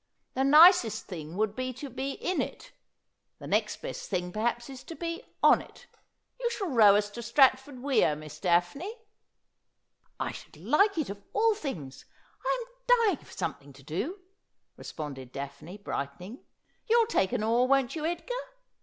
[0.33, 2.71] The nicest thing would be to be in it:
[3.37, 5.85] the next best thing perhaps is to be on it.
[6.39, 8.95] You shall row us to Stratford Weir, Miss Daphne.''
[10.19, 12.05] I should like it of all things.
[12.43, 14.17] I am dying for something to do,'
[14.75, 16.45] responded Daphne, brightening.
[16.89, 18.33] 'You'll take an oar, won't you, Edgar?